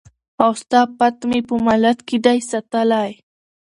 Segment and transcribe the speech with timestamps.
[0.43, 3.09] او ستا پت مي په مالت کي دی ساتلی